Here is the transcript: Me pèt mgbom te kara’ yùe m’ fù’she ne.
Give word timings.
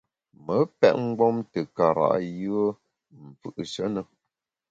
Me 0.45 0.57
pèt 0.79 0.95
mgbom 1.05 1.37
te 1.51 1.59
kara’ 1.77 2.07
yùe 2.41 2.65
m’ 3.19 3.25
fù’she 3.39 3.85
ne. 3.93 4.01